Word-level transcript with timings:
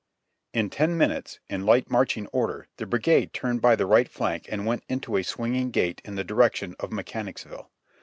In 0.51 0.71
ten 0.71 0.97
minutes, 0.97 1.39
in 1.47 1.63
light 1.63 1.91
marching 1.91 2.25
order, 2.33 2.65
the 2.77 2.87
brigade 2.87 3.33
turned 3.33 3.61
by 3.61 3.75
the 3.75 3.85
right 3.85 4.09
flank 4.09 4.47
and 4.49 4.65
went 4.65 4.83
into 4.89 5.15
a 5.15 5.21
swinging 5.21 5.69
gait 5.69 6.01
in 6.03 6.15
the 6.15 6.23
direction 6.23 6.75
of 6.79 6.91
Mechanicsville. 6.91 7.69